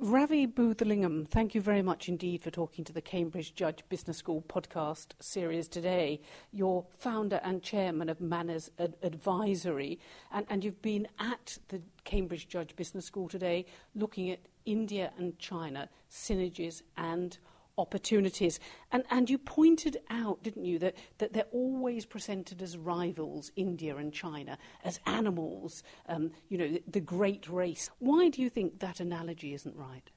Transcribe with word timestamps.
Ravi 0.00 0.46
Bhoothalingam, 0.46 1.26
thank 1.26 1.56
you 1.56 1.60
very 1.60 1.82
much 1.82 2.08
indeed 2.08 2.40
for 2.40 2.52
talking 2.52 2.84
to 2.84 2.92
the 2.92 3.00
Cambridge 3.00 3.56
Judge 3.56 3.82
Business 3.88 4.16
School 4.16 4.44
podcast 4.48 5.08
series 5.18 5.66
today. 5.66 6.20
You're 6.52 6.86
founder 6.96 7.40
and 7.42 7.64
chairman 7.64 8.08
of 8.08 8.20
Manas 8.20 8.70
Ad- 8.78 8.94
Advisory, 9.02 9.98
and, 10.30 10.46
and 10.48 10.62
you've 10.62 10.80
been 10.82 11.08
at 11.18 11.58
the 11.66 11.82
Cambridge 12.04 12.46
Judge 12.46 12.76
Business 12.76 13.06
School 13.06 13.28
today 13.28 13.66
looking 13.96 14.30
at 14.30 14.38
India 14.66 15.12
and 15.18 15.36
China 15.40 15.88
synergies 16.08 16.82
and 16.96 17.38
opportunities. 17.78 18.60
And, 18.92 19.04
and 19.10 19.30
you 19.30 19.38
pointed 19.38 19.98
out, 20.10 20.42
didn't 20.42 20.64
you, 20.64 20.78
that, 20.80 20.96
that 21.18 21.32
they're 21.32 21.44
always 21.52 22.04
presented 22.04 22.60
as 22.60 22.76
rivals, 22.76 23.50
India 23.56 23.96
and 23.96 24.12
China, 24.12 24.58
as 24.84 25.00
animals, 25.06 25.82
um, 26.08 26.32
you 26.48 26.58
know, 26.58 26.68
the, 26.68 26.82
the, 26.88 27.00
great 27.00 27.48
race. 27.48 27.88
Why 28.00 28.28
do 28.28 28.42
you 28.42 28.50
think 28.50 28.80
that 28.80 29.00
analogy 29.00 29.54
isn't 29.54 29.76
right? 29.76 30.10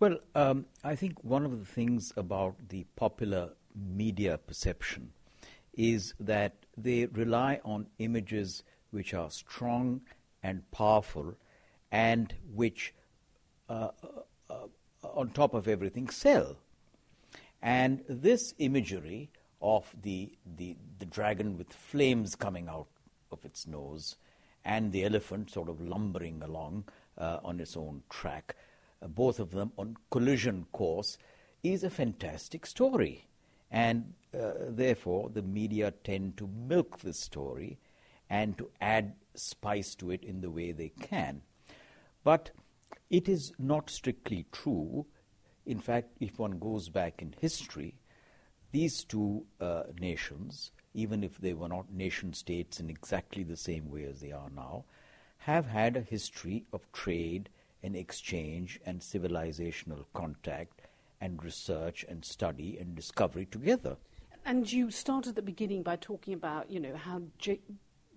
Well, 0.00 0.18
um, 0.34 0.66
I 0.82 0.96
think 0.96 1.22
one 1.22 1.44
of 1.44 1.58
the 1.58 1.64
things 1.64 2.12
about 2.16 2.56
the 2.68 2.84
popular 2.96 3.50
media 3.74 4.38
perception 4.38 5.12
is 5.74 6.14
that 6.18 6.54
they 6.76 7.06
rely 7.06 7.60
on 7.64 7.86
images 7.98 8.64
which 8.90 9.14
are 9.14 9.30
strong 9.30 10.00
and 10.42 10.68
powerful 10.70 11.34
and 11.90 12.34
which 12.52 12.94
uh, 13.68 13.88
uh, 14.50 14.66
on 15.14 15.30
top 15.30 15.54
of 15.54 15.68
everything, 15.68 16.08
sell. 16.08 16.56
And 17.62 18.02
this 18.08 18.54
imagery 18.58 19.30
of 19.62 19.94
the, 20.02 20.32
the, 20.56 20.76
the 20.98 21.06
dragon 21.06 21.56
with 21.56 21.72
flames 21.72 22.34
coming 22.34 22.68
out 22.68 22.88
of 23.32 23.44
its 23.44 23.66
nose 23.66 24.16
and 24.64 24.92
the 24.92 25.04
elephant 25.04 25.50
sort 25.50 25.68
of 25.68 25.80
lumbering 25.80 26.42
along 26.42 26.84
uh, 27.18 27.38
on 27.44 27.60
its 27.60 27.76
own 27.76 28.02
track, 28.10 28.56
uh, 29.02 29.08
both 29.08 29.38
of 29.38 29.50
them 29.50 29.72
on 29.76 29.96
collision 30.10 30.66
course, 30.72 31.18
is 31.62 31.84
a 31.84 31.90
fantastic 31.90 32.66
story. 32.66 33.26
And 33.70 34.14
uh, 34.38 34.52
therefore, 34.68 35.30
the 35.30 35.42
media 35.42 35.92
tend 36.04 36.36
to 36.38 36.46
milk 36.46 37.00
this 37.00 37.20
story 37.20 37.78
and 38.30 38.56
to 38.58 38.70
add 38.80 39.14
spice 39.34 39.94
to 39.96 40.10
it 40.10 40.24
in 40.24 40.40
the 40.40 40.50
way 40.50 40.72
they 40.72 40.90
can. 41.00 41.42
But 42.22 42.50
it 43.10 43.28
is 43.28 43.52
not 43.58 43.90
strictly 43.90 44.46
true. 44.52 45.06
In 45.66 45.80
fact, 45.80 46.16
if 46.20 46.38
one 46.38 46.58
goes 46.58 46.88
back 46.88 47.22
in 47.22 47.34
history, 47.40 47.94
these 48.72 49.04
two 49.04 49.46
uh, 49.60 49.84
nations, 50.00 50.72
even 50.94 51.22
if 51.22 51.38
they 51.38 51.52
were 51.52 51.68
not 51.68 51.92
nation 51.92 52.32
states 52.32 52.80
in 52.80 52.90
exactly 52.90 53.42
the 53.42 53.56
same 53.56 53.90
way 53.90 54.04
as 54.04 54.20
they 54.20 54.32
are 54.32 54.50
now, 54.54 54.84
have 55.38 55.66
had 55.66 55.96
a 55.96 56.00
history 56.00 56.64
of 56.72 56.90
trade 56.92 57.50
and 57.82 57.94
exchange 57.94 58.80
and 58.86 59.00
civilizational 59.00 60.06
contact 60.14 60.80
and 61.20 61.42
research 61.44 62.04
and 62.08 62.24
study 62.24 62.78
and 62.78 62.94
discovery 62.94 63.46
together. 63.46 63.96
And 64.44 64.70
you 64.70 64.90
started 64.90 65.30
at 65.30 65.34
the 65.36 65.42
beginning 65.42 65.82
by 65.82 65.96
talking 65.96 66.34
about, 66.34 66.70
you 66.70 66.80
know, 66.80 66.96
how 66.96 67.22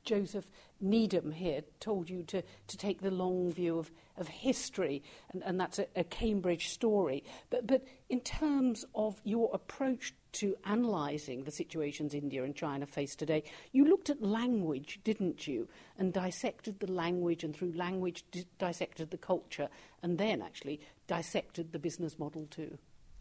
Joseph 0.08 0.50
Needham 0.80 1.32
here 1.32 1.64
told 1.82 2.10
you 2.10 2.24
to, 2.24 2.42
to 2.42 2.78
take 2.78 3.02
the 3.02 3.12
long 3.12 3.52
view 3.52 3.78
of, 3.78 3.92
of 4.16 4.30
history, 4.30 5.04
and, 5.34 5.44
and 5.44 5.60
that's 5.60 5.80
a, 5.80 5.88
a 5.98 6.06
Cambridge 6.06 6.70
story. 6.70 7.26
But, 7.50 7.68
but 7.68 7.84
in 8.10 8.22
terms 8.22 8.86
of 8.96 9.20
your 9.26 9.50
approach 9.54 10.14
to 10.34 10.56
analysing 10.64 11.44
the 11.44 11.52
situations 11.52 12.14
India 12.14 12.46
and 12.46 12.56
China 12.56 12.86
face 12.86 13.16
today, 13.16 13.44
you 13.74 13.84
looked 13.84 14.10
at 14.10 14.22
language, 14.22 15.02
didn't 15.04 15.46
you? 15.46 15.68
And 15.98 16.14
dissected 16.14 16.80
the 16.80 16.92
language, 16.92 17.44
and 17.44 17.54
through 17.54 17.74
language, 17.74 18.24
di- 18.32 18.46
dissected 18.60 19.12
the 19.12 19.18
culture, 19.18 19.68
and 20.02 20.18
then 20.18 20.42
actually 20.42 20.80
dissected 21.08 21.74
the 21.74 21.80
business 21.80 22.18
model 22.18 22.48
too. 22.50 22.78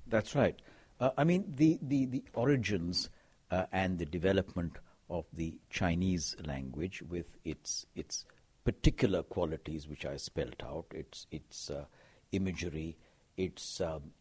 That's 0.06 0.36
right. 0.36 0.56
Uh, 1.00 1.10
I 1.18 1.24
mean, 1.24 1.52
the, 1.56 1.80
the, 1.82 2.06
the 2.06 2.24
origins 2.34 3.10
uh, 3.50 3.64
and 3.72 3.98
the 3.98 4.06
development 4.06 4.76
of 5.08 5.24
the 5.32 5.58
Chinese 5.70 6.36
language 6.44 7.02
with 7.02 7.36
its 7.44 7.86
its 7.94 8.24
particular 8.64 9.22
qualities, 9.22 9.88
which 9.88 10.04
I 10.04 10.16
spelt 10.16 10.62
out. 10.62 10.86
Its 10.90 11.26
its 11.30 11.70
uh, 11.70 11.84
imagery, 12.32 12.96
its 13.36 13.80
um, 13.80 14.12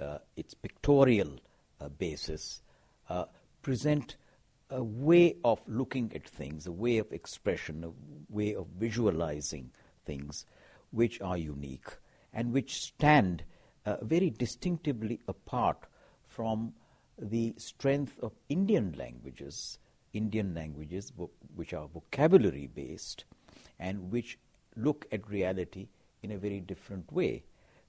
uh, 0.00 0.18
its 0.36 0.54
pictorial 0.54 1.38
uh, 1.80 1.88
basis, 1.88 2.62
uh, 3.08 3.24
present 3.62 4.16
a 4.70 4.82
way 4.82 5.36
of 5.44 5.60
looking 5.68 6.12
at 6.14 6.28
things, 6.28 6.66
a 6.66 6.72
way 6.72 6.98
of 6.98 7.12
expression, 7.12 7.84
a 7.84 7.92
way 8.32 8.54
of 8.54 8.66
visualizing 8.78 9.70
things, 10.04 10.44
which 10.90 11.20
are 11.20 11.38
unique 11.38 11.88
and 12.32 12.52
which 12.52 12.82
stand 12.82 13.44
uh, 13.86 13.96
very 14.02 14.30
distinctively 14.30 15.20
apart 15.28 15.86
from 16.26 16.74
the 17.18 17.54
strength 17.56 18.18
of 18.20 18.32
Indian 18.48 18.94
languages 18.98 19.78
Indian 20.16 20.54
languages 20.54 21.12
which 21.54 21.72
are 21.74 21.88
vocabulary 21.88 22.66
based 22.66 23.24
and 23.78 24.10
which 24.10 24.38
look 24.76 25.06
at 25.12 25.28
reality 25.28 25.88
in 26.22 26.32
a 26.32 26.38
very 26.38 26.60
different 26.60 27.12
way, 27.12 27.44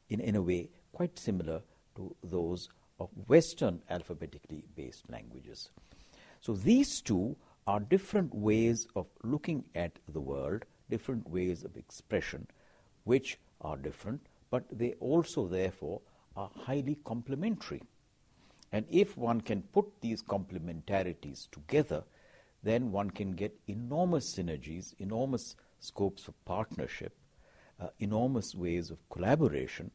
in, 0.10 0.20
in 0.20 0.36
a 0.36 0.42
way 0.42 0.70
quite 0.92 1.18
similar 1.18 1.62
to 1.96 2.16
those 2.24 2.70
of 3.00 3.10
Western 3.28 3.82
alphabetically 3.90 4.64
based 4.76 5.10
languages. 5.10 5.70
So 6.42 6.54
these 6.54 7.02
two 7.02 7.36
are 7.66 7.80
different 7.80 8.34
ways 8.34 8.88
of 8.96 9.08
looking 9.24 9.64
at 9.76 10.00
the 10.08 10.22
world, 10.22 10.66
different 10.90 11.30
ways 11.30 11.64
of 11.64 11.76
expression, 11.76 12.48
which 13.04 13.38
are 13.62 13.78
different, 13.78 14.22
but 14.50 14.64
they 14.72 14.94
also, 15.00 15.48
therefore, 15.48 16.02
are 16.36 16.50
highly 16.56 16.98
complementary. 17.04 17.82
And 18.72 18.86
if 18.90 19.18
one 19.18 19.42
can 19.42 19.64
put 19.64 19.86
these 20.02 20.22
complementarities 20.22 21.50
together, 21.52 22.04
then 22.68 22.92
one 22.92 23.10
can 23.10 23.32
get 23.32 23.58
enormous 23.68 24.36
synergies, 24.36 24.94
enormous 25.00 25.56
scopes 25.80 26.28
of 26.28 26.46
partnership, 26.46 27.16
uh, 27.80 27.88
enormous 28.00 28.56
ways 28.56 28.92
of 28.92 28.98
collaboration, 29.10 29.92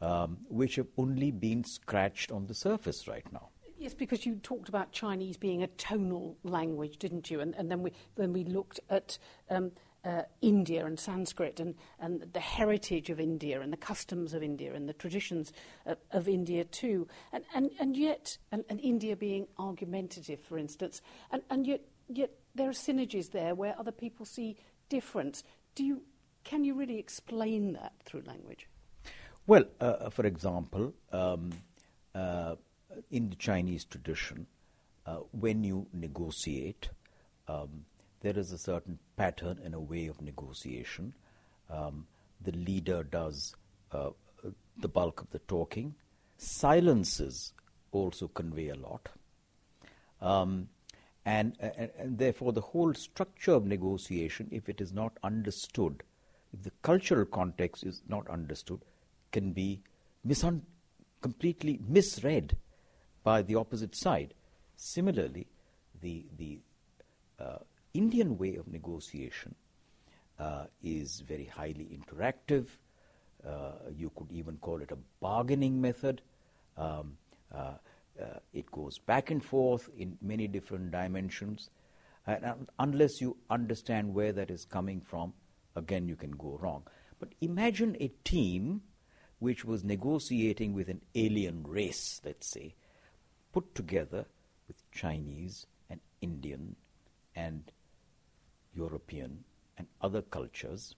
um, 0.00 0.38
which 0.48 0.76
have 0.76 0.86
only 0.96 1.30
been 1.30 1.64
scratched 1.64 2.30
on 2.30 2.46
the 2.46 2.54
surface 2.54 3.08
right 3.08 3.30
now. 3.32 3.48
Yes, 3.78 3.94
because 3.94 4.26
you 4.26 4.36
talked 4.36 4.68
about 4.68 4.90
Chinese 4.90 5.36
being 5.36 5.62
a 5.62 5.68
tonal 5.68 6.36
language, 6.42 6.98
didn't 6.98 7.30
you? 7.30 7.40
And, 7.40 7.54
and 7.54 7.70
then 7.70 7.82
we, 7.82 7.92
when 8.16 8.32
we 8.32 8.42
looked 8.42 8.80
at 8.90 9.18
um, 9.50 9.70
uh, 10.04 10.22
India 10.40 10.84
and 10.84 10.98
Sanskrit 10.98 11.60
and, 11.60 11.74
and 12.00 12.28
the 12.32 12.40
heritage 12.40 13.10
of 13.10 13.20
India 13.20 13.60
and 13.60 13.72
the 13.72 13.76
customs 13.76 14.34
of 14.34 14.42
India 14.42 14.74
and 14.74 14.88
the 14.88 14.92
traditions 14.94 15.52
of, 15.86 15.98
of 16.10 16.28
India 16.28 16.64
too. 16.64 17.06
And, 17.32 17.44
and, 17.54 17.70
and 17.78 17.96
yet, 17.96 18.38
and, 18.50 18.64
and 18.68 18.80
India 18.80 19.14
being 19.14 19.46
argumentative, 19.58 20.40
for 20.40 20.58
instance, 20.58 21.00
and, 21.30 21.42
and 21.50 21.66
yet, 21.66 21.82
yet 22.08 22.30
there 22.54 22.68
are 22.68 22.72
synergies 22.72 23.30
there 23.30 23.54
where 23.54 23.74
other 23.78 23.92
people 23.92 24.26
see 24.26 24.56
difference. 24.88 25.44
Do 25.74 25.84
you, 25.84 26.02
can 26.44 26.64
you 26.64 26.74
really 26.74 26.98
explain 26.98 27.72
that 27.74 27.92
through 28.04 28.22
language? 28.26 28.68
Well, 29.46 29.64
uh, 29.80 30.10
for 30.10 30.26
example, 30.26 30.92
um, 31.12 31.52
uh, 32.14 32.56
in 33.10 33.30
the 33.30 33.36
Chinese 33.36 33.84
tradition, 33.84 34.46
uh, 35.06 35.20
when 35.32 35.64
you 35.64 35.86
negotiate, 35.92 36.90
um, 37.46 37.84
there 38.20 38.36
is 38.36 38.52
a 38.52 38.58
certain 38.58 38.98
pattern 39.16 39.58
and 39.64 39.74
a 39.74 39.80
way 39.80 40.06
of 40.06 40.20
negotiation. 40.20 41.14
Um, 41.70 42.06
the 42.42 42.52
leader 42.52 43.02
does 43.04 43.54
uh, 43.92 44.10
the 44.76 44.88
bulk 44.88 45.20
of 45.20 45.30
the 45.30 45.38
talking. 45.40 45.94
Silences 46.36 47.52
also 47.92 48.28
convey 48.28 48.68
a 48.68 48.74
lot. 48.74 49.08
Um, 50.20 50.68
and, 51.28 51.52
and, 51.60 51.90
and, 51.98 52.18
therefore, 52.18 52.54
the 52.54 52.62
whole 52.62 52.94
structure 52.94 53.52
of 53.52 53.66
negotiation, 53.66 54.48
if 54.50 54.66
it 54.66 54.80
is 54.80 54.94
not 54.94 55.12
understood, 55.22 56.02
if 56.54 56.62
the 56.62 56.72
cultural 56.80 57.26
context 57.26 57.84
is 57.84 58.00
not 58.08 58.26
understood, 58.30 58.80
can 59.30 59.52
be 59.52 59.82
completely 61.20 61.80
misread 61.86 62.56
by 63.24 63.42
the 63.42 63.56
opposite 63.56 63.94
side. 63.94 64.32
Similarly, 64.76 65.46
the, 66.00 66.24
the 66.38 66.60
uh, 67.38 67.58
Indian 67.92 68.38
way 68.38 68.56
of 68.56 68.66
negotiation 68.66 69.54
uh, 70.38 70.64
is 70.82 71.20
very 71.28 71.44
highly 71.44 71.90
interactive. 71.98 72.68
Uh, 73.46 73.72
you 73.94 74.10
could 74.16 74.32
even 74.32 74.56
call 74.56 74.80
it 74.80 74.92
a 74.92 74.98
bargaining 75.20 75.78
method. 75.78 76.22
Um, 76.78 77.18
uh, 78.20 78.24
uh 78.24 78.38
it 78.52 78.70
goes 78.70 78.98
back 78.98 79.30
and 79.30 79.44
forth 79.44 79.88
in 79.96 80.18
many 80.20 80.46
different 80.46 80.90
dimensions. 80.90 81.70
And 82.26 82.68
unless 82.78 83.20
you 83.20 83.38
understand 83.48 84.14
where 84.14 84.32
that 84.32 84.50
is 84.50 84.66
coming 84.66 85.00
from, 85.00 85.32
again, 85.74 86.08
you 86.08 86.16
can 86.16 86.32
go 86.32 86.58
wrong. 86.60 86.82
But 87.18 87.30
imagine 87.40 87.96
a 88.00 88.08
team 88.24 88.82
which 89.38 89.64
was 89.64 89.84
negotiating 89.84 90.74
with 90.74 90.88
an 90.88 91.00
alien 91.14 91.64
race, 91.66 92.20
let's 92.24 92.50
say, 92.50 92.74
put 93.52 93.74
together 93.74 94.26
with 94.66 94.90
Chinese 94.90 95.66
and 95.88 96.00
Indian 96.20 96.76
and 97.34 97.72
European 98.74 99.44
and 99.76 99.86
other 100.00 100.22
cultures, 100.22 100.94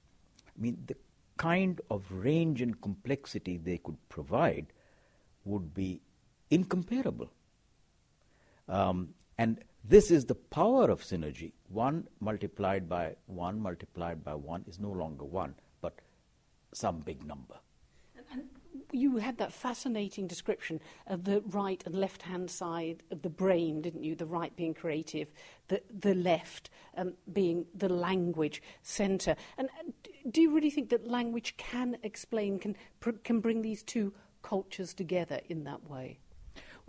I 0.46 0.60
mean, 0.60 0.78
the 0.86 0.96
kind 1.36 1.80
of 1.90 2.04
range 2.10 2.60
and 2.60 2.80
complexity 2.80 3.56
they 3.56 3.78
could 3.78 3.96
provide 4.08 4.66
would 5.44 5.72
be 5.74 6.00
incomparable. 6.50 7.30
Um, 8.68 9.14
and 9.38 9.58
this 9.84 10.10
is 10.10 10.26
the 10.26 10.34
power 10.34 10.90
of 10.90 11.02
synergy. 11.02 11.52
One 11.68 12.08
multiplied 12.20 12.88
by 12.88 13.16
one 13.26 13.60
multiplied 13.60 14.22
by 14.22 14.34
one 14.34 14.64
is 14.68 14.78
no 14.78 14.90
longer 14.90 15.24
one, 15.24 15.54
but 15.80 15.94
some 16.72 17.00
big 17.00 17.26
number. 17.26 17.56
And 18.30 18.44
you 18.92 19.16
had 19.16 19.38
that 19.38 19.52
fascinating 19.52 20.26
description 20.26 20.80
of 21.06 21.24
the 21.24 21.40
right 21.48 21.82
and 21.86 21.94
left 21.94 22.22
hand 22.22 22.50
side 22.50 23.02
of 23.10 23.22
the 23.22 23.30
brain, 23.30 23.82
didn't 23.82 24.04
you? 24.04 24.14
The 24.14 24.26
right 24.26 24.54
being 24.54 24.74
creative, 24.74 25.28
the, 25.68 25.82
the 25.98 26.14
left 26.14 26.70
um, 26.96 27.14
being 27.32 27.66
the 27.74 27.88
language 27.88 28.62
centre. 28.82 29.36
And 29.56 29.68
do 30.30 30.40
you 30.40 30.54
really 30.54 30.70
think 30.70 30.90
that 30.90 31.06
language 31.06 31.56
can 31.56 31.96
explain, 32.02 32.58
can, 32.58 32.76
can 33.24 33.40
bring 33.40 33.62
these 33.62 33.82
two 33.82 34.12
cultures 34.42 34.92
together 34.94 35.40
in 35.48 35.64
that 35.64 35.88
way? 35.88 36.18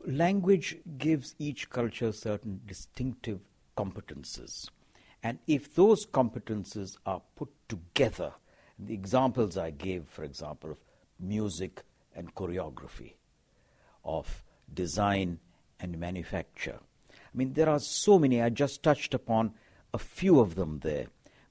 Language 0.05 0.77
gives 0.97 1.35
each 1.37 1.69
culture 1.69 2.11
certain 2.11 2.61
distinctive 2.65 3.39
competences. 3.77 4.67
And 5.21 5.37
if 5.45 5.75
those 5.75 6.05
competences 6.07 6.97
are 7.05 7.21
put 7.35 7.49
together, 7.69 8.33
the 8.79 8.93
examples 8.93 9.57
I 9.57 9.69
gave, 9.69 10.05
for 10.05 10.23
example, 10.23 10.71
of 10.71 10.79
music 11.19 11.83
and 12.15 12.33
choreography, 12.33 13.13
of 14.03 14.43
design 14.73 15.39
and 15.79 15.99
manufacture. 15.99 16.79
I 17.11 17.37
mean, 17.37 17.53
there 17.53 17.69
are 17.69 17.79
so 17.79 18.17
many. 18.17 18.41
I 18.41 18.49
just 18.49 18.81
touched 18.81 19.13
upon 19.13 19.53
a 19.93 19.99
few 19.99 20.39
of 20.39 20.55
them 20.55 20.79
there. 20.79 21.07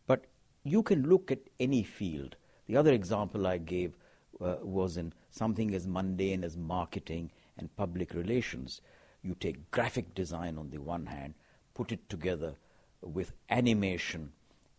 But 0.07 0.27
you 0.65 0.83
can 0.83 1.09
look 1.09 1.31
at 1.31 1.39
any 1.61 1.85
field. 1.85 2.37
The 2.67 2.77
other 2.77 2.93
example 2.93 3.47
I 3.47 3.59
gave 3.59 3.97
uh, 4.41 4.57
was 4.63 4.97
in 4.97 5.13
something 5.31 5.75
as 5.75 5.87
mundane 5.87 6.43
as 6.43 6.57
marketing 6.57 7.31
and 7.61 7.75
public 7.77 8.15
relations. 8.15 8.81
You 9.23 9.37
take 9.39 9.71
graphic 9.71 10.15
design 10.15 10.59
on 10.59 10.71
the 10.71 10.79
one 10.79 11.07
hand, 11.07 11.35
put 11.75 11.93
it 11.93 12.09
together 12.09 12.55
with 13.03 13.33
animation 13.49 14.33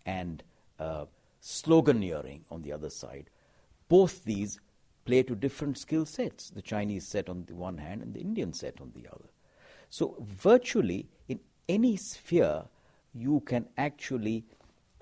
and 0.05 0.43
uh, 0.79 1.05
sloganeering 1.41 2.41
on 2.49 2.61
the 2.61 2.73
other 2.73 2.89
side. 2.89 3.29
Both 3.87 4.23
these 4.23 4.59
play 5.05 5.23
to 5.23 5.35
different 5.35 5.77
skill 5.77 6.05
sets 6.05 6.49
the 6.49 6.61
Chinese 6.61 7.07
set 7.07 7.29
on 7.29 7.45
the 7.45 7.55
one 7.55 7.77
hand 7.77 8.01
and 8.01 8.13
the 8.13 8.21
Indian 8.21 8.53
set 8.53 8.79
on 8.79 8.91
the 8.95 9.07
other. 9.07 9.29
So, 9.89 10.15
virtually 10.19 11.09
in 11.27 11.39
any 11.67 11.97
sphere, 11.97 12.63
you 13.13 13.41
can 13.41 13.67
actually 13.77 14.45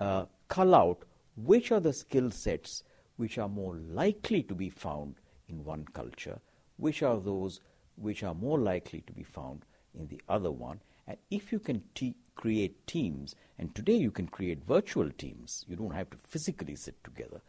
uh, 0.00 0.24
cull 0.48 0.74
out 0.74 1.04
which 1.36 1.70
are 1.70 1.80
the 1.80 1.92
skill 1.92 2.30
sets 2.30 2.82
which 3.16 3.38
are 3.38 3.48
more 3.48 3.76
likely 3.76 4.42
to 4.42 4.54
be 4.54 4.68
found 4.68 5.14
in 5.48 5.64
one 5.64 5.84
culture, 5.92 6.40
which 6.80 7.02
are 7.02 7.18
those 7.18 7.60
which 7.96 8.22
are 8.22 8.34
more 8.34 8.58
likely 8.58 9.02
to 9.02 9.12
be 9.12 9.22
found 9.22 9.64
in 9.94 10.08
the 10.08 10.20
other 10.28 10.50
one. 10.50 10.80
And 11.06 11.18
if 11.30 11.52
you 11.52 11.58
can 11.58 11.82
te- 11.94 12.16
create 12.34 12.86
teams, 12.86 13.34
and 13.58 13.74
today 13.74 13.96
you 13.96 14.10
can 14.10 14.26
create 14.26 14.64
virtual 14.66 15.10
teams, 15.10 15.66
you 15.68 15.76
don't 15.76 15.94
have 15.94 16.08
to 16.10 16.16
physically 16.16 16.76
sit 16.76 17.02
together, 17.04 17.42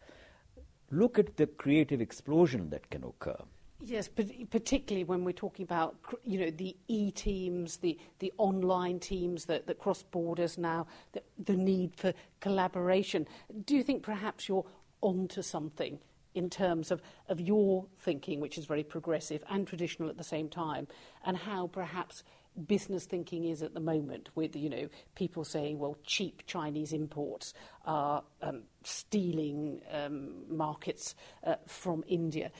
look 0.90 1.18
at 1.18 1.36
the 1.36 1.46
creative 1.46 2.00
explosion 2.00 2.68
that 2.70 2.90
can 2.90 3.02
occur. 3.04 3.38
Yes, 3.84 4.08
particularly 4.08 5.02
when 5.02 5.24
we're 5.24 5.32
talking 5.32 5.64
about 5.64 5.96
you 6.22 6.38
know 6.38 6.50
the 6.50 6.76
e 6.86 7.10
teams, 7.10 7.78
the 7.78 7.98
the 8.20 8.32
online 8.38 9.00
teams 9.00 9.46
that, 9.46 9.66
that 9.66 9.80
cross 9.80 10.04
borders 10.04 10.56
now, 10.56 10.86
the, 11.12 11.22
the 11.42 11.56
need 11.56 11.96
for 11.96 12.12
collaboration. 12.38 13.26
Do 13.64 13.74
you 13.74 13.82
think 13.82 14.04
perhaps 14.04 14.48
you're 14.48 14.66
onto 15.00 15.42
something 15.42 15.98
in 16.34 16.50
terms 16.50 16.90
of, 16.90 17.02
of 17.28 17.40
your 17.40 17.86
thinking, 17.98 18.40
which 18.40 18.58
is 18.58 18.66
very 18.66 18.84
progressive 18.84 19.42
and 19.50 19.66
traditional 19.66 20.08
at 20.08 20.16
the 20.16 20.24
same 20.24 20.48
time, 20.48 20.86
and 21.24 21.36
how 21.36 21.66
perhaps 21.66 22.22
business 22.66 23.06
thinking 23.06 23.44
is 23.44 23.62
at 23.62 23.72
the 23.72 23.80
moment 23.80 24.28
with 24.34 24.54
you 24.54 24.68
know 24.68 24.88
people 25.14 25.44
saying 25.44 25.78
well 25.78 25.96
cheap 26.04 26.42
Chinese 26.46 26.92
imports 26.92 27.54
are 27.86 28.22
um, 28.42 28.62
stealing 28.84 29.80
um, 29.90 30.44
markets 30.54 31.14
uh, 31.44 31.54
from 31.66 32.04
India. 32.06 32.50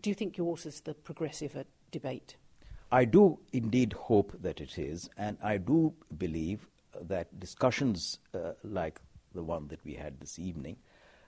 Do 0.00 0.08
you 0.08 0.14
think 0.14 0.36
yours 0.36 0.66
is 0.66 0.82
the 0.82 0.94
progressive 0.94 1.56
uh, 1.56 1.64
debate? 1.90 2.36
I 2.92 3.04
do 3.04 3.38
indeed 3.52 3.92
hope 3.92 4.32
that 4.40 4.60
it 4.60 4.78
is, 4.78 5.08
and 5.16 5.36
I 5.42 5.58
do 5.58 5.94
believe 6.16 6.66
that 7.00 7.38
discussions 7.38 8.18
uh, 8.34 8.52
like 8.64 9.00
the 9.34 9.42
one 9.42 9.68
that 9.68 9.84
we 9.84 9.94
had 9.94 10.20
this 10.20 10.38
evening 10.38 10.76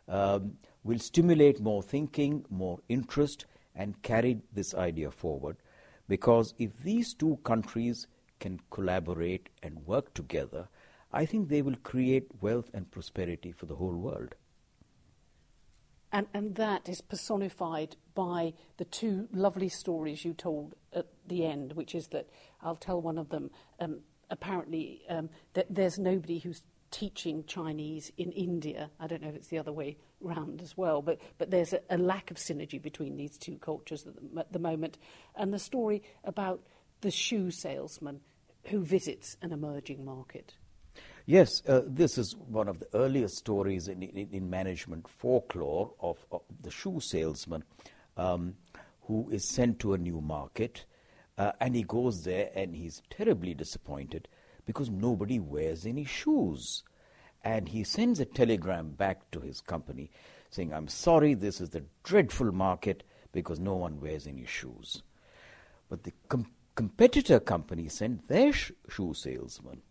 um, 0.08 0.58
will 0.84 0.98
stimulate 0.98 1.60
more 1.60 1.82
thinking, 1.82 2.44
more 2.50 2.80
interest, 2.88 3.46
and 3.74 4.02
carry 4.02 4.40
this 4.52 4.74
idea 4.74 5.10
forward. 5.10 5.56
Because 6.08 6.54
if 6.58 6.76
these 6.82 7.14
two 7.14 7.38
countries 7.44 8.06
can 8.40 8.60
collaborate 8.70 9.48
and 9.62 9.86
work 9.86 10.12
together, 10.14 10.68
I 11.12 11.26
think 11.26 11.48
they 11.48 11.62
will 11.62 11.76
create 11.82 12.26
wealth 12.40 12.70
and 12.74 12.90
prosperity 12.90 13.52
for 13.52 13.66
the 13.66 13.76
whole 13.76 13.96
world. 13.96 14.34
And, 16.10 16.26
and 16.34 16.56
that 16.56 16.88
is 16.88 17.00
personified 17.00 17.96
by 18.14 18.52
the 18.76 18.84
two 18.84 19.28
lovely 19.32 19.70
stories 19.70 20.24
you 20.24 20.34
told 20.34 20.74
at 20.92 21.06
the 21.26 21.46
end, 21.46 21.72
which 21.72 21.94
is 21.94 22.08
that 22.08 22.28
I'll 22.60 22.76
tell 22.76 23.00
one 23.00 23.16
of 23.16 23.30
them. 23.30 23.50
Um, 23.80 24.00
apparently, 24.28 25.02
um, 25.08 25.30
that 25.54 25.66
there's 25.70 25.98
nobody 25.98 26.38
who's 26.38 26.62
teaching 26.92 27.42
Chinese 27.46 28.12
in 28.16 28.30
India. 28.30 28.90
I 29.00 29.08
don't 29.08 29.22
know 29.22 29.28
if 29.28 29.34
it's 29.34 29.48
the 29.48 29.58
other 29.58 29.72
way 29.72 29.96
round 30.20 30.62
as 30.62 30.76
well, 30.76 31.02
but, 31.02 31.18
but 31.38 31.50
there's 31.50 31.72
a, 31.72 31.80
a 31.90 31.98
lack 31.98 32.30
of 32.30 32.36
synergy 32.36 32.80
between 32.80 33.16
these 33.16 33.36
two 33.36 33.56
cultures 33.56 34.06
at 34.06 34.14
the, 34.14 34.40
at 34.40 34.52
the 34.52 34.60
moment. 34.60 34.98
And 35.34 35.52
the 35.52 35.58
story 35.58 36.04
about 36.22 36.60
the 37.00 37.10
shoe 37.10 37.50
salesman 37.50 38.20
who 38.66 38.84
visits 38.84 39.36
an 39.42 39.52
emerging 39.52 40.04
market. 40.04 40.54
Yes, 41.26 41.62
uh, 41.66 41.82
this 41.86 42.18
is 42.18 42.36
one 42.36 42.68
of 42.68 42.78
the 42.78 42.88
earliest 42.94 43.36
stories 43.36 43.88
in, 43.88 44.02
in, 44.02 44.28
in 44.30 44.50
management 44.50 45.08
folklore 45.08 45.92
of, 46.00 46.24
of, 46.30 46.42
the 46.60 46.70
shoe 46.70 47.00
salesman 47.00 47.64
um, 48.16 48.54
who 49.02 49.28
is 49.30 49.48
sent 49.48 49.78
to 49.80 49.94
a 49.94 49.98
new 49.98 50.20
market 50.20 50.84
uh, 51.38 51.52
and 51.60 51.74
he 51.74 51.84
goes 51.84 52.24
there 52.24 52.50
and 52.54 52.74
he's 52.74 53.02
terribly 53.08 53.54
disappointed 53.54 54.28
because 54.66 54.90
nobody 54.90 55.38
wears 55.38 55.86
any 55.86 56.04
shoes. 56.04 56.84
And 57.44 57.68
he 57.68 57.82
sends 57.84 58.20
a 58.20 58.24
telegram 58.24 58.90
back 58.90 59.30
to 59.32 59.40
his 59.40 59.60
company 59.60 60.10
saying, 60.50 60.72
I'm 60.72 60.88
sorry, 60.88 61.34
this 61.34 61.60
is 61.60 61.70
the 61.70 61.84
dreadful 62.04 62.52
market 62.52 63.02
because 63.32 63.58
no 63.58 63.74
one 63.74 64.00
wears 64.00 64.26
any 64.26 64.44
shoes. 64.44 65.02
But 65.88 66.04
the 66.04 66.12
com- 66.28 66.52
competitor 66.74 67.40
company 67.40 67.88
sent 67.88 68.28
their 68.28 68.52
sh- 68.52 68.72
shoe 68.88 69.14
salesman 69.14 69.82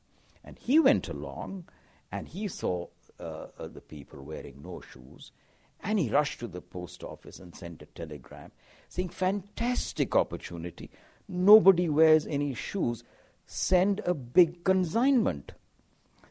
and 0.44 0.58
he 0.58 0.80
went 0.80 1.10
along 1.10 1.66
and 2.12 2.28
he 2.28 2.48
saw 2.48 2.88
uh, 3.20 3.48
the 3.60 3.82
people 3.82 4.24
wearing 4.24 4.62
no 4.62 4.82
shoes. 4.82 5.32
And 5.84 6.00
he 6.00 6.10
rushed 6.10 6.40
to 6.40 6.48
the 6.48 6.62
post 6.62 7.04
office 7.04 7.40
and 7.40 7.56
sent 7.56 7.82
a 7.82 7.88
telegram 7.88 8.52
saying, 8.90 9.10
Fantastic 9.10 10.16
opportunity. 10.16 10.92
Nobody 11.28 11.90
wears 11.90 12.28
any 12.28 12.54
shoes. 12.54 13.04
Send 13.54 14.00
a 14.06 14.14
big 14.14 14.64
consignment. 14.64 15.52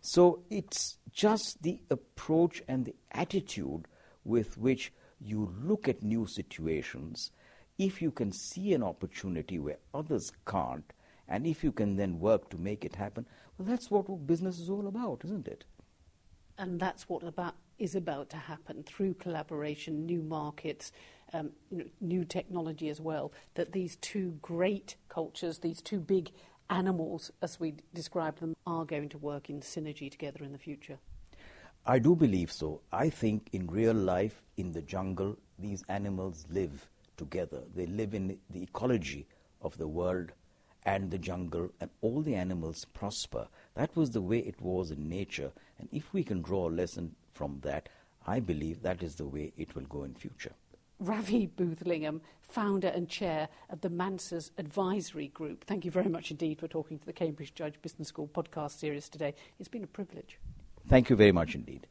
So 0.01 0.43
it's 0.49 0.97
just 1.13 1.63
the 1.63 1.83
approach 1.91 2.63
and 2.67 2.87
the 2.87 2.95
attitude 3.13 3.87
with 4.25 4.57
which 4.57 4.91
you 5.21 5.53
look 5.63 5.87
at 5.87 6.03
new 6.03 6.25
situations. 6.25 7.31
If 7.77 8.01
you 8.01 8.11
can 8.11 8.33
see 8.33 8.73
an 8.73 8.83
opportunity 8.83 9.59
where 9.59 9.77
others 9.93 10.33
can't, 10.47 10.91
and 11.29 11.47
if 11.47 11.63
you 11.63 11.73
can 11.73 11.97
then 11.97 12.21
work 12.21 12.49
to 12.51 12.57
make 12.57 12.87
it 12.87 12.95
happen, 12.95 13.27
well, 13.59 13.69
that's 13.69 13.91
what 13.91 14.27
business 14.27 14.59
is 14.59 14.71
all 14.71 14.87
about, 14.87 15.21
isn't 15.27 15.47
it? 15.47 15.67
And 16.57 16.81
that's 16.81 17.07
what 17.07 17.23
about 17.23 17.57
is 17.79 17.95
about 17.95 18.31
to 18.31 18.39
happen 18.39 18.83
through 18.83 19.13
collaboration, 19.15 20.07
new 20.07 20.23
markets, 20.23 20.91
um, 21.35 21.51
you 21.71 21.79
know, 21.79 21.85
new 22.01 22.25
technology 22.25 22.89
as 22.89 22.99
well. 22.99 23.31
That 23.57 23.73
these 23.73 23.97
two 23.97 24.39
great 24.41 24.97
cultures, 25.11 25.59
these 25.59 25.83
two 25.83 26.01
big 26.01 26.31
animals, 26.71 27.31
as 27.43 27.61
we 27.61 27.75
describe 27.93 28.39
them, 28.39 28.55
are 28.67 28.85
going 28.85 29.09
to 29.11 29.19
work 29.19 29.51
in 29.51 29.61
synergy 29.61 30.11
together 30.11 30.45
in 30.45 30.53
the 30.53 30.59
future. 30.59 30.99
I 31.85 31.99
do 31.99 32.15
believe 32.15 32.53
so. 32.53 32.81
I 32.93 33.11
think 33.11 33.49
in 33.53 33.67
real 33.67 33.95
life, 33.95 34.43
in 34.57 34.73
the 34.73 34.83
jungle, 34.83 35.37
these 35.59 35.83
animals 35.89 36.47
live 36.51 36.89
together. 37.17 37.63
They 37.75 37.87
live 37.87 38.15
in 38.15 38.39
the 38.51 38.63
ecology 38.63 39.27
of 39.61 39.77
the 39.77 39.89
world 39.89 40.33
and 40.85 41.11
the 41.11 41.19
jungle 41.19 41.71
and 41.81 41.91
all 42.01 42.23
the 42.23 42.35
animals 42.35 42.85
prosper. 42.85 43.49
That 43.75 43.95
was 43.97 44.11
the 44.11 44.23
way 44.23 44.39
it 44.39 44.61
was 44.61 44.91
in 44.91 45.09
nature. 45.09 45.53
And 45.79 45.89
if 45.93 46.13
we 46.13 46.23
can 46.23 46.43
draw 46.43 46.69
a 46.69 46.71
lesson 46.71 47.15
from 47.31 47.61
that, 47.63 47.89
I 48.27 48.41
believe 48.41 48.83
that 48.83 49.03
is 49.03 49.17
the 49.17 49.27
way 49.27 49.53
it 49.57 49.75
will 49.75 49.85
go 49.85 50.05
in 50.05 50.15
future. 50.15 50.53
Ravi 51.01 51.47
Boothlingham, 51.47 52.21
founder 52.43 52.89
and 52.89 53.09
chair 53.09 53.49
of 53.71 53.81
the 53.81 53.89
Manas 53.89 54.53
Advisory 54.59 55.29
Group. 55.29 55.65
Thank 55.65 55.87
you 55.87 55.91
very 55.91 56.11
much 56.11 56.31
indeed 56.31 56.61
for 56.61 56.69
talking 56.69 56.99
to 56.99 57.07
the 57.07 57.13
Cambridge 57.15 57.55
Judge 57.55 57.81
Business 57.81 58.09
School 58.09 58.29
podcast 58.29 58.79
series 58.79 59.09
today. 59.09 59.35
It's 59.59 59.69
been 59.69 59.83
a 59.83 59.87
privilege. 59.87 60.39
Thank 60.89 61.09
you 61.09 61.17
very 61.17 61.33
much 61.33 61.55
indeed. 61.55 61.87